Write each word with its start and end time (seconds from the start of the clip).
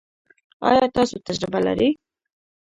ایا 0.67 0.85
تاسو 0.95 1.15
تجربه 1.27 1.59
لرئ؟ 1.65 1.89